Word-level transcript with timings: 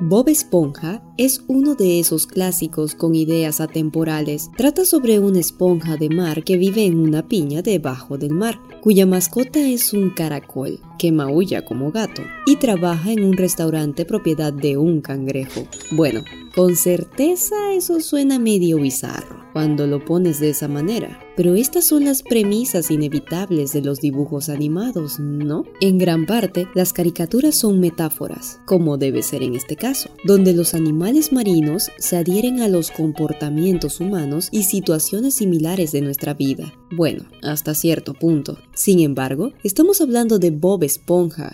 Bob 0.00 0.28
Esponja 0.28 1.02
es 1.18 1.44
uno 1.48 1.74
de 1.74 2.00
esos 2.00 2.26
clásicos 2.26 2.94
con 2.94 3.14
ideas 3.14 3.60
atemporales. 3.60 4.50
Trata 4.56 4.84
sobre 4.84 5.18
una 5.18 5.38
esponja 5.38 5.96
de 5.96 6.08
mar 6.08 6.44
que 6.44 6.56
vive 6.56 6.86
en 6.86 6.98
una 6.98 7.28
piña 7.28 7.62
debajo 7.62 8.16
del 8.16 8.32
mar, 8.32 8.58
cuya 8.80 9.06
mascota 9.06 9.60
es 9.60 9.92
un 9.92 10.10
caracol 10.10 10.80
que 10.98 11.12
maulla 11.12 11.64
como 11.64 11.92
gato 11.92 12.22
y 12.46 12.56
trabaja 12.56 13.12
en 13.12 13.22
un 13.22 13.34
restaurante 13.34 14.04
propiedad 14.04 14.52
de 14.52 14.76
un 14.76 15.02
cangrejo. 15.02 15.66
Bueno, 15.92 16.24
con 16.54 16.74
certeza 16.74 17.74
eso 17.74 18.00
suena 18.00 18.38
medio 18.38 18.78
bizarro 18.78 19.41
cuando 19.52 19.86
lo 19.86 20.04
pones 20.04 20.40
de 20.40 20.50
esa 20.50 20.68
manera. 20.68 21.18
Pero 21.36 21.54
estas 21.54 21.86
son 21.86 22.04
las 22.04 22.22
premisas 22.22 22.90
inevitables 22.90 23.72
de 23.72 23.80
los 23.80 24.00
dibujos 24.00 24.48
animados, 24.48 25.18
¿no? 25.18 25.64
En 25.80 25.98
gran 25.98 26.26
parte, 26.26 26.66
las 26.74 26.92
caricaturas 26.92 27.54
son 27.54 27.80
metáforas, 27.80 28.60
como 28.66 28.98
debe 28.98 29.22
ser 29.22 29.42
en 29.42 29.54
este 29.54 29.76
caso, 29.76 30.10
donde 30.24 30.52
los 30.52 30.74
animales 30.74 31.32
marinos 31.32 31.90
se 31.98 32.16
adhieren 32.16 32.60
a 32.60 32.68
los 32.68 32.90
comportamientos 32.90 34.00
humanos 34.00 34.48
y 34.52 34.64
situaciones 34.64 35.34
similares 35.34 35.92
de 35.92 36.02
nuestra 36.02 36.34
vida. 36.34 36.72
Bueno, 36.90 37.24
hasta 37.42 37.74
cierto 37.74 38.14
punto. 38.14 38.58
Sin 38.74 39.00
embargo, 39.00 39.52
estamos 39.64 40.00
hablando 40.00 40.38
de 40.38 40.50
Bob 40.50 40.84
Esponja, 40.84 41.50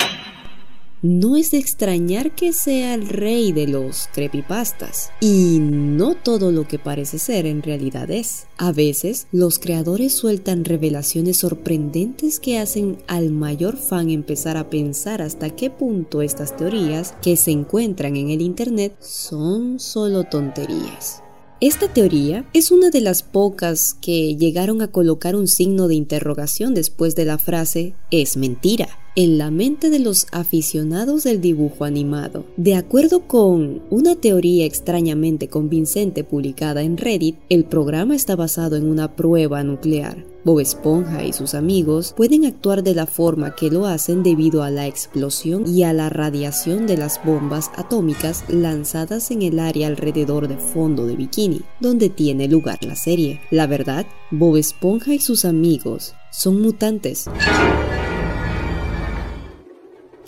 no 1.02 1.36
es 1.36 1.50
de 1.50 1.58
extrañar 1.58 2.34
que 2.34 2.52
sea 2.52 2.94
el 2.94 3.08
rey 3.08 3.52
de 3.52 3.66
los 3.66 4.08
creepypastas. 4.12 5.10
Y 5.20 5.58
no 5.60 6.14
todo 6.14 6.50
lo 6.50 6.66
que 6.66 6.78
parece 6.78 7.18
ser 7.18 7.46
en 7.46 7.62
realidad 7.62 8.10
es. 8.10 8.46
A 8.56 8.72
veces, 8.72 9.26
los 9.32 9.58
creadores 9.58 10.12
sueltan 10.12 10.64
revelaciones 10.64 11.38
sorprendentes 11.38 12.40
que 12.40 12.58
hacen 12.58 12.98
al 13.06 13.30
mayor 13.30 13.76
fan 13.76 14.10
empezar 14.10 14.56
a 14.56 14.70
pensar 14.70 15.22
hasta 15.22 15.50
qué 15.50 15.70
punto 15.70 16.22
estas 16.22 16.56
teorías 16.56 17.14
que 17.22 17.36
se 17.36 17.50
encuentran 17.50 18.16
en 18.16 18.30
el 18.30 18.40
Internet 18.40 18.96
son 19.00 19.78
solo 19.78 20.24
tonterías. 20.24 21.22
Esta 21.60 21.92
teoría 21.92 22.48
es 22.52 22.70
una 22.70 22.90
de 22.90 23.00
las 23.00 23.24
pocas 23.24 23.94
que 23.94 24.36
llegaron 24.36 24.80
a 24.80 24.92
colocar 24.92 25.34
un 25.34 25.48
signo 25.48 25.88
de 25.88 25.96
interrogación 25.96 26.72
después 26.72 27.16
de 27.16 27.24
la 27.24 27.36
frase 27.36 27.94
es 28.12 28.36
mentira 28.36 28.88
en 29.18 29.36
la 29.36 29.50
mente 29.50 29.90
de 29.90 29.98
los 29.98 30.28
aficionados 30.30 31.24
del 31.24 31.40
dibujo 31.40 31.84
animado. 31.84 32.44
De 32.56 32.76
acuerdo 32.76 33.26
con 33.26 33.82
una 33.90 34.14
teoría 34.14 34.64
extrañamente 34.64 35.48
convincente 35.48 36.22
publicada 36.22 36.82
en 36.82 36.96
Reddit, 36.96 37.34
el 37.48 37.64
programa 37.64 38.14
está 38.14 38.36
basado 38.36 38.76
en 38.76 38.88
una 38.88 39.16
prueba 39.16 39.64
nuclear. 39.64 40.24
Bob 40.44 40.60
Esponja 40.60 41.24
y 41.24 41.32
sus 41.32 41.54
amigos 41.54 42.14
pueden 42.16 42.44
actuar 42.44 42.84
de 42.84 42.94
la 42.94 43.06
forma 43.06 43.56
que 43.56 43.72
lo 43.72 43.86
hacen 43.86 44.22
debido 44.22 44.62
a 44.62 44.70
la 44.70 44.86
explosión 44.86 45.66
y 45.66 45.82
a 45.82 45.92
la 45.92 46.10
radiación 46.10 46.86
de 46.86 46.96
las 46.96 47.20
bombas 47.24 47.72
atómicas 47.74 48.44
lanzadas 48.46 49.32
en 49.32 49.42
el 49.42 49.58
área 49.58 49.88
alrededor 49.88 50.46
de 50.46 50.58
fondo 50.58 51.08
de 51.08 51.16
Bikini, 51.16 51.62
donde 51.80 52.08
tiene 52.08 52.46
lugar 52.46 52.78
la 52.84 52.94
serie. 52.94 53.40
La 53.50 53.66
verdad, 53.66 54.06
Bob 54.30 54.58
Esponja 54.58 55.12
y 55.12 55.18
sus 55.18 55.44
amigos 55.44 56.14
son 56.30 56.62
mutantes 56.62 57.28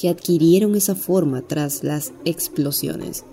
que 0.01 0.09
adquirieron 0.09 0.77
esa 0.77 0.95
forma 0.95 1.43
tras 1.43 1.85
las 1.85 2.13
explosiones. 2.25 3.25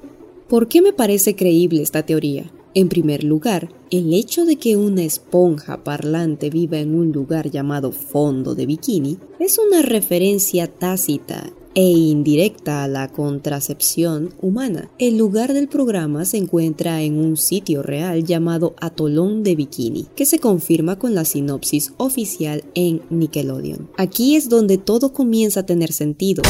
¿Por 0.50 0.68
qué 0.68 0.82
me 0.82 0.92
parece 0.92 1.36
creíble 1.36 1.82
esta 1.82 2.06
teoría? 2.06 2.52
En 2.74 2.90
primer 2.90 3.24
lugar, 3.24 3.70
el 3.90 4.14
hecho 4.14 4.46
de 4.46 4.58
que 4.58 4.76
una 4.76 5.04
esponja 5.04 5.84
parlante 5.84 6.50
viva 6.50 6.78
en 6.78 6.94
un 6.94 7.14
lugar 7.14 7.50
llamado 7.50 7.92
fondo 7.92 8.54
de 8.54 8.66
bikini 8.66 9.18
es 9.40 9.58
una 9.58 9.82
referencia 9.82 10.68
tácita 10.68 11.54
e 11.78 11.92
indirecta 11.92 12.84
a 12.84 12.88
la 12.88 13.08
contracepción 13.08 14.34
humana. 14.42 14.90
El 14.98 15.20
lugar 15.20 15.54
del 15.54 15.68
programa 15.68 16.26
se 16.26 16.38
encuentra 16.38 17.04
en 17.04 17.20
un 17.20 17.38
sitio 17.38 17.84
real 17.84 18.24
llamado 18.24 18.74
Atolón 18.82 19.44
de 19.44 19.56
Bikini, 19.56 20.08
que 20.16 20.26
se 20.26 20.40
confirma 20.40 20.98
con 20.98 21.14
la 21.14 21.24
sinopsis 21.24 21.94
oficial 21.98 22.64
en 22.74 23.04
Nickelodeon. 23.12 23.92
Aquí 23.96 24.36
es 24.36 24.50
donde 24.50 24.80
todo 24.80 25.14
comienza 25.14 25.60
a 25.60 25.66
tener 25.68 25.94
sentido. 25.94 26.42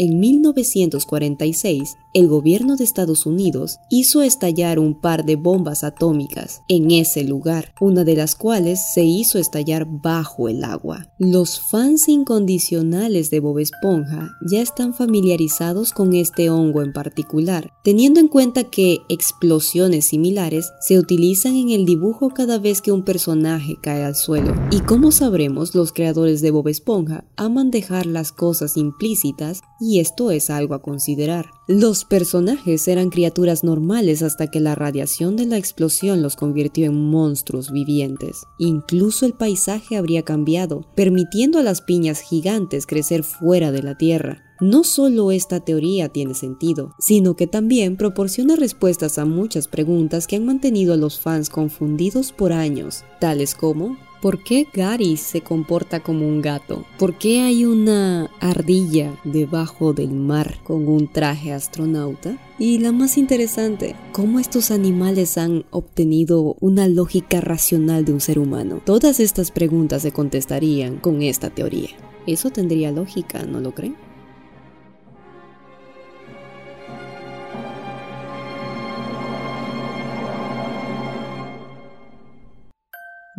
En 0.00 0.18
1946, 0.18 1.98
el 2.14 2.26
gobierno 2.26 2.76
de 2.76 2.84
Estados 2.84 3.26
Unidos 3.26 3.80
hizo 3.90 4.22
estallar 4.22 4.78
un 4.78 4.98
par 4.98 5.26
de 5.26 5.36
bombas 5.36 5.84
atómicas 5.84 6.62
en 6.68 6.90
ese 6.90 7.22
lugar, 7.22 7.74
una 7.82 8.02
de 8.02 8.16
las 8.16 8.34
cuales 8.34 8.80
se 8.94 9.04
hizo 9.04 9.38
estallar 9.38 9.84
bajo 9.86 10.48
el 10.48 10.64
agua. 10.64 11.12
Los 11.18 11.60
fans 11.60 12.08
incondicionales 12.08 13.28
de 13.28 13.40
Bob 13.40 13.58
Esponja 13.58 14.30
ya 14.50 14.62
están 14.62 14.94
familiarizados 14.94 15.92
con 15.92 16.14
este 16.14 16.48
hongo 16.48 16.80
en 16.80 16.94
particular, 16.94 17.70
teniendo 17.84 18.20
en 18.20 18.28
cuenta 18.28 18.64
que 18.64 19.00
explosiones 19.10 20.06
similares 20.06 20.72
se 20.80 20.98
utilizan 20.98 21.56
en 21.56 21.68
el 21.68 21.84
dibujo 21.84 22.30
cada 22.30 22.58
vez 22.58 22.80
que 22.80 22.90
un 22.90 23.04
personaje 23.04 23.76
cae 23.82 24.02
al 24.02 24.14
suelo. 24.14 24.54
Y 24.70 24.80
como 24.80 25.12
sabremos, 25.12 25.74
los 25.74 25.92
creadores 25.92 26.40
de 26.40 26.52
Bob 26.52 26.68
Esponja 26.68 27.26
aman 27.36 27.70
dejar 27.70 28.06
las 28.06 28.32
cosas 28.32 28.78
implícitas 28.78 29.60
y 29.80 30.00
esto 30.00 30.30
es 30.30 30.50
algo 30.50 30.74
a 30.74 30.82
considerar. 30.82 31.50
Los 31.66 32.04
personajes 32.04 32.86
eran 32.86 33.10
criaturas 33.10 33.64
normales 33.64 34.22
hasta 34.22 34.48
que 34.48 34.60
la 34.60 34.74
radiación 34.74 35.36
de 35.36 35.46
la 35.46 35.56
explosión 35.56 36.20
los 36.22 36.36
convirtió 36.36 36.86
en 36.86 37.10
monstruos 37.10 37.72
vivientes. 37.72 38.42
Incluso 38.58 39.24
el 39.24 39.32
paisaje 39.32 39.96
habría 39.96 40.22
cambiado, 40.22 40.86
permitiendo 40.94 41.58
a 41.58 41.62
las 41.62 41.80
piñas 41.80 42.20
gigantes 42.20 42.86
crecer 42.86 43.24
fuera 43.24 43.72
de 43.72 43.82
la 43.82 43.96
Tierra. 43.96 44.42
No 44.60 44.84
solo 44.84 45.32
esta 45.32 45.60
teoría 45.60 46.10
tiene 46.10 46.34
sentido, 46.34 46.94
sino 46.98 47.34
que 47.34 47.46
también 47.46 47.96
proporciona 47.96 48.56
respuestas 48.56 49.16
a 49.16 49.24
muchas 49.24 49.68
preguntas 49.68 50.26
que 50.26 50.36
han 50.36 50.44
mantenido 50.44 50.92
a 50.92 50.98
los 50.98 51.18
fans 51.18 51.48
confundidos 51.48 52.32
por 52.32 52.52
años, 52.52 53.04
tales 53.20 53.54
como 53.54 53.96
¿Por 54.20 54.42
qué 54.42 54.66
Gary 54.70 55.16
se 55.16 55.40
comporta 55.40 56.00
como 56.00 56.28
un 56.28 56.42
gato? 56.42 56.84
¿Por 56.98 57.14
qué 57.14 57.40
hay 57.40 57.64
una 57.64 58.30
ardilla 58.40 59.18
debajo 59.24 59.94
del 59.94 60.10
mar 60.10 60.58
con 60.62 60.86
un 60.88 61.08
traje 61.08 61.54
astronauta? 61.54 62.36
Y 62.58 62.80
la 62.80 62.92
más 62.92 63.16
interesante, 63.16 63.96
¿cómo 64.12 64.38
estos 64.38 64.70
animales 64.70 65.38
han 65.38 65.64
obtenido 65.70 66.54
una 66.60 66.86
lógica 66.86 67.40
racional 67.40 68.04
de 68.04 68.12
un 68.12 68.20
ser 68.20 68.38
humano? 68.38 68.82
Todas 68.84 69.20
estas 69.20 69.50
preguntas 69.50 70.02
se 70.02 70.12
contestarían 70.12 70.98
con 70.98 71.22
esta 71.22 71.48
teoría. 71.48 71.88
Eso 72.26 72.50
tendría 72.50 72.92
lógica, 72.92 73.44
¿no 73.44 73.60
lo 73.60 73.74
creen? 73.74 74.09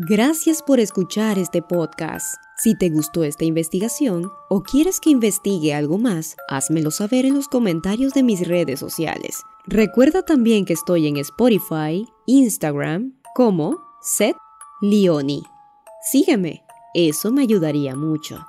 Gracias 0.03 0.63
por 0.63 0.79
escuchar 0.79 1.37
este 1.37 1.61
podcast. 1.61 2.25
Si 2.57 2.75
te 2.75 2.89
gustó 2.89 3.23
esta 3.23 3.45
investigación 3.45 4.31
o 4.49 4.63
quieres 4.63 4.99
que 4.99 5.11
investigue 5.11 5.75
algo 5.75 5.99
más, 5.99 6.37
házmelo 6.49 6.89
saber 6.89 7.27
en 7.27 7.35
los 7.35 7.47
comentarios 7.47 8.11
de 8.13 8.23
mis 8.23 8.47
redes 8.47 8.79
sociales. 8.79 9.43
Recuerda 9.67 10.23
también 10.23 10.65
que 10.65 10.73
estoy 10.73 11.05
en 11.05 11.17
Spotify, 11.17 12.07
Instagram, 12.25 13.13
como 13.35 13.77
Seth 14.01 14.37
Leoni. 14.81 15.43
Sígueme, 16.11 16.63
eso 16.95 17.31
me 17.31 17.43
ayudaría 17.43 17.95
mucho. 17.95 18.43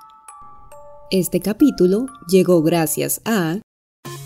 Este 1.10 1.40
capítulo 1.40 2.06
llegó 2.28 2.62
gracias 2.62 3.20
a 3.26 3.58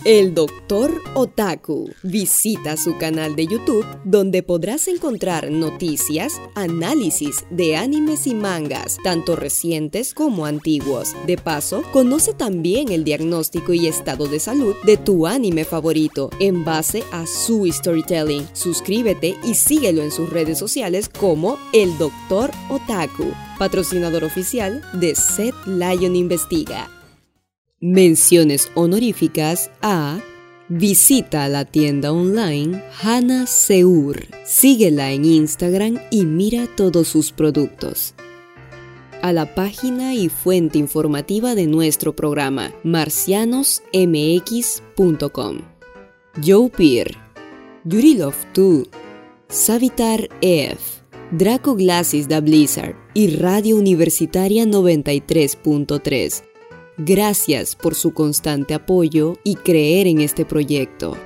el 0.07 0.35
Doctor 0.35 1.03
Otaku. 1.15 1.91
Visita 2.05 2.77
su 2.77 2.97
canal 2.97 3.35
de 3.35 3.49
YouTube 3.49 3.85
donde 4.05 4.45
podrás 4.45 4.87
encontrar 4.87 5.51
noticias, 5.51 6.41
análisis 6.55 7.45
de 7.51 7.75
animes 7.75 8.29
y 8.29 8.35
mangas, 8.35 8.99
tanto 9.03 9.35
recientes 9.35 10.15
como 10.15 10.47
antiguos. 10.47 11.17
De 11.27 11.37
paso, 11.37 11.83
conoce 11.93 12.35
también 12.35 12.93
el 12.93 13.03
diagnóstico 13.03 13.73
y 13.73 13.89
estado 13.89 14.29
de 14.29 14.39
salud 14.39 14.77
de 14.85 14.97
tu 14.97 15.27
anime 15.27 15.65
favorito 15.65 16.31
en 16.39 16.65
base 16.65 17.03
a 17.11 17.27
su 17.27 17.67
storytelling. 17.67 18.47
Suscríbete 18.53 19.37
y 19.43 19.55
síguelo 19.55 20.03
en 20.03 20.13
sus 20.13 20.31
redes 20.31 20.57
sociales 20.57 21.09
como 21.09 21.59
El 21.73 21.99
Doctor 21.99 22.53
Otaku, 22.71 23.33
patrocinador 23.59 24.23
oficial 24.23 24.85
de 24.93 25.17
Set 25.17 25.55
Lion 25.67 26.15
Investiga. 26.15 26.96
Menciones 27.87 28.71
honoríficas 28.75 29.71
a 29.81 30.19
Visita 30.69 31.47
la 31.47 31.65
tienda 31.65 32.11
online 32.11 32.83
Hana 33.01 33.47
Seur. 33.47 34.27
Síguela 34.45 35.13
en 35.13 35.25
Instagram 35.25 36.01
y 36.11 36.25
mira 36.25 36.67
todos 36.67 37.07
sus 37.07 37.31
productos. 37.31 38.15
A 39.23 39.33
la 39.33 39.55
página 39.55 40.17
y 40.17 40.29
fuente 40.29 40.79
informativa 40.79 41.55
de 41.55 41.69
nuestro 41.69 42.17
programa 42.17 42.73
marcianosmx.com. 42.83 45.59
Joe 46.45 46.71
Peer, 46.71 47.17
Yurilov 47.85 48.35
2, 48.53 48.89
Savitar 49.49 50.29
F, 50.41 50.81
Draco 51.31 51.77
Glasses 51.77 52.27
da 52.27 52.41
Blizzard 52.41 52.97
y 53.15 53.37
Radio 53.37 53.77
Universitaria 53.77 54.65
93.3 54.65 56.56
Gracias 56.99 57.77
por 57.77 57.95
su 57.95 58.15
constante 58.15 58.73
apoyo 58.73 59.37
y 59.45 59.57
creer 59.57 60.07
en 60.07 60.21
este 60.21 60.47
proyecto. 60.47 61.17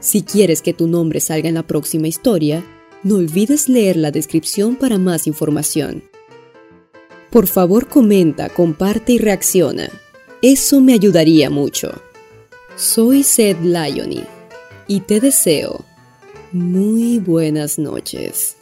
Si 0.00 0.22
quieres 0.22 0.60
que 0.60 0.74
tu 0.74 0.86
nombre 0.86 1.20
salga 1.20 1.48
en 1.48 1.54
la 1.54 1.66
próxima 1.66 2.08
historia, 2.08 2.62
no 3.02 3.16
olvides 3.16 3.70
leer 3.70 3.96
la 3.96 4.10
descripción 4.10 4.76
para 4.76 4.98
más 4.98 5.26
información. 5.26 6.04
Por 7.30 7.46
favor 7.46 7.88
comenta, 7.88 8.50
comparte 8.50 9.14
y 9.14 9.18
reacciona. 9.18 9.88
Eso 10.42 10.82
me 10.82 10.92
ayudaría 10.92 11.48
mucho. 11.48 11.92
Soy 12.76 13.22
Seth 13.22 13.62
Liony 13.62 14.24
y 14.88 15.00
te 15.00 15.20
deseo 15.20 15.84
muy 16.52 17.18
buenas 17.18 17.78
noches. 17.78 18.56